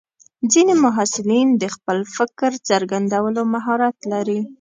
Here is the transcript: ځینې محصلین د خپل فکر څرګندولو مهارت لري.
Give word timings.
ځینې 0.51 0.73
محصلین 0.85 1.47
د 1.61 1.63
خپل 1.75 1.97
فکر 2.15 2.51
څرګندولو 2.69 3.41
مهارت 3.53 3.97
لري. 4.11 4.39